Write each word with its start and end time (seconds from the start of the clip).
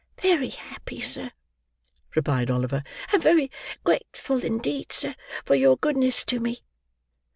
"Very 0.19 0.49
happy, 0.49 0.99
sir," 0.99 1.29
replied 2.15 2.49
Oliver. 2.49 2.81
"And 3.13 3.21
very 3.21 3.51
grateful 3.83 4.43
indeed, 4.43 4.91
sir, 4.91 5.13
for 5.45 5.53
your 5.53 5.77
goodness 5.77 6.23
to 6.23 6.39
me." 6.39 6.63